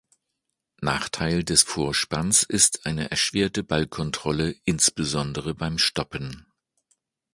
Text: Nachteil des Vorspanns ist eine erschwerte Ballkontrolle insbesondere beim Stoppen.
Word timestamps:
Nachteil 0.81 1.43
des 1.43 1.61
Vorspanns 1.61 2.41
ist 2.41 2.87
eine 2.87 3.11
erschwerte 3.11 3.61
Ballkontrolle 3.63 4.55
insbesondere 4.65 5.53
beim 5.53 5.77
Stoppen. 5.77 6.47